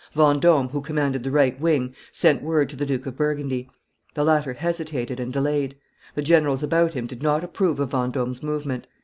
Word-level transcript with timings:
Vendome, 0.15 0.69
who 0.69 0.81
commanded 0.81 1.23
the 1.23 1.29
right 1.29 1.59
wing, 1.61 1.93
sent 2.11 2.41
word 2.41 2.71
to 2.71 2.75
the 2.75 2.87
Duke 2.87 3.05
of 3.05 3.15
Burgundy. 3.15 3.69
The 4.15 4.23
latter 4.23 4.53
hesitated 4.53 5.19
and 5.19 5.31
delayed; 5.31 5.77
the 6.15 6.23
generals 6.23 6.63
about 6.63 6.93
him 6.93 7.05
did 7.05 7.21
not 7.21 7.43
approve 7.43 7.79
of 7.79 7.91
Vendome's 7.91 8.41
movement. 8.41 8.87